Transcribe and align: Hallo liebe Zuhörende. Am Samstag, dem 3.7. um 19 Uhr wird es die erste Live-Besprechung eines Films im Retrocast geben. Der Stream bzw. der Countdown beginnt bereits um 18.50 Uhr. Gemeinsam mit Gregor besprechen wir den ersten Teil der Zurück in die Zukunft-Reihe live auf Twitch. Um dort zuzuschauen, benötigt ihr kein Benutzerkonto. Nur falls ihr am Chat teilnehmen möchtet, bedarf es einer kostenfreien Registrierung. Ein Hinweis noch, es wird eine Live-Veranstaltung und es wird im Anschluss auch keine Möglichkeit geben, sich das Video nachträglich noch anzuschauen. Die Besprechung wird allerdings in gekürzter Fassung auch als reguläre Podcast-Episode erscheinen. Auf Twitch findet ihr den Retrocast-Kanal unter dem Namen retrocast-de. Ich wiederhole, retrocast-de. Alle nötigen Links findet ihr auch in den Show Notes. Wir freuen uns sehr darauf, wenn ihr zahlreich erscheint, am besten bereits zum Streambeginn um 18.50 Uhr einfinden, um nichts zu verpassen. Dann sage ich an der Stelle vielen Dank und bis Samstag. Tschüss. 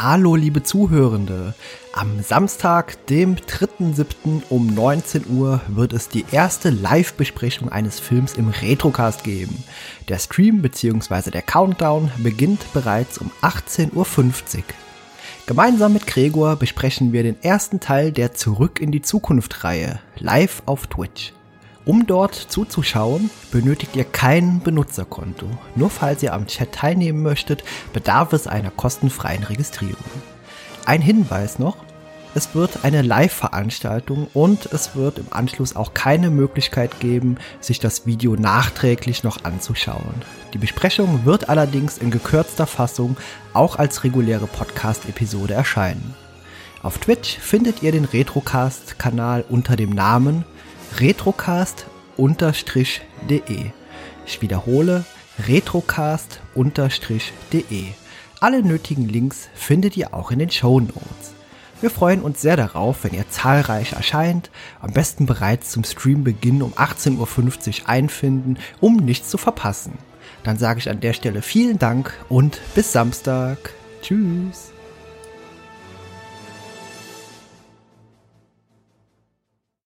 Hallo 0.00 0.36
liebe 0.36 0.62
Zuhörende. 0.62 1.54
Am 1.92 2.22
Samstag, 2.22 3.04
dem 3.08 3.34
3.7. 3.34 4.42
um 4.48 4.72
19 4.72 5.24
Uhr 5.28 5.60
wird 5.66 5.92
es 5.92 6.08
die 6.08 6.24
erste 6.30 6.70
Live-Besprechung 6.70 7.68
eines 7.68 7.98
Films 7.98 8.34
im 8.34 8.50
Retrocast 8.50 9.24
geben. 9.24 9.64
Der 10.08 10.20
Stream 10.20 10.62
bzw. 10.62 11.32
der 11.32 11.42
Countdown 11.42 12.12
beginnt 12.18 12.72
bereits 12.72 13.18
um 13.18 13.32
18.50 13.42 13.88
Uhr. 13.96 14.62
Gemeinsam 15.46 15.94
mit 15.94 16.06
Gregor 16.06 16.54
besprechen 16.54 17.12
wir 17.12 17.24
den 17.24 17.42
ersten 17.42 17.80
Teil 17.80 18.12
der 18.12 18.34
Zurück 18.34 18.78
in 18.78 18.92
die 18.92 19.02
Zukunft-Reihe 19.02 19.98
live 20.20 20.62
auf 20.66 20.86
Twitch. 20.86 21.32
Um 21.84 22.06
dort 22.06 22.34
zuzuschauen, 22.34 23.30
benötigt 23.50 23.96
ihr 23.96 24.04
kein 24.04 24.60
Benutzerkonto. 24.60 25.46
Nur 25.74 25.90
falls 25.90 26.22
ihr 26.22 26.34
am 26.34 26.46
Chat 26.46 26.72
teilnehmen 26.72 27.22
möchtet, 27.22 27.64
bedarf 27.92 28.32
es 28.32 28.46
einer 28.46 28.70
kostenfreien 28.70 29.44
Registrierung. 29.44 30.04
Ein 30.84 31.00
Hinweis 31.00 31.58
noch, 31.58 31.76
es 32.34 32.54
wird 32.54 32.84
eine 32.84 33.02
Live-Veranstaltung 33.02 34.28
und 34.34 34.66
es 34.66 34.94
wird 34.94 35.18
im 35.18 35.26
Anschluss 35.30 35.74
auch 35.74 35.94
keine 35.94 36.30
Möglichkeit 36.30 37.00
geben, 37.00 37.36
sich 37.60 37.80
das 37.80 38.06
Video 38.06 38.36
nachträglich 38.36 39.24
noch 39.24 39.44
anzuschauen. 39.44 40.22
Die 40.52 40.58
Besprechung 40.58 41.24
wird 41.24 41.48
allerdings 41.48 41.98
in 41.98 42.10
gekürzter 42.10 42.66
Fassung 42.66 43.16
auch 43.54 43.76
als 43.76 44.04
reguläre 44.04 44.46
Podcast-Episode 44.46 45.54
erscheinen. 45.54 46.14
Auf 46.82 46.98
Twitch 46.98 47.38
findet 47.38 47.82
ihr 47.82 47.92
den 47.92 48.04
Retrocast-Kanal 48.04 49.44
unter 49.48 49.74
dem 49.74 49.90
Namen 49.90 50.44
retrocast-de. 50.96 53.70
Ich 54.26 54.42
wiederhole, 54.42 55.04
retrocast-de. 55.46 57.84
Alle 58.40 58.62
nötigen 58.62 59.08
Links 59.08 59.48
findet 59.54 59.96
ihr 59.96 60.14
auch 60.14 60.30
in 60.30 60.38
den 60.38 60.50
Show 60.50 60.78
Notes. 60.80 61.34
Wir 61.80 61.90
freuen 61.90 62.22
uns 62.22 62.40
sehr 62.40 62.56
darauf, 62.56 63.04
wenn 63.04 63.14
ihr 63.14 63.30
zahlreich 63.30 63.92
erscheint, 63.92 64.50
am 64.80 64.92
besten 64.92 65.26
bereits 65.26 65.70
zum 65.70 65.84
Streambeginn 65.84 66.62
um 66.62 66.72
18.50 66.72 67.82
Uhr 67.82 67.88
einfinden, 67.88 68.58
um 68.80 68.96
nichts 68.96 69.28
zu 69.28 69.38
verpassen. 69.38 69.98
Dann 70.42 70.58
sage 70.58 70.80
ich 70.80 70.90
an 70.90 71.00
der 71.00 71.12
Stelle 71.12 71.42
vielen 71.42 71.78
Dank 71.78 72.12
und 72.28 72.60
bis 72.74 72.92
Samstag. 72.92 73.74
Tschüss. 74.02 74.72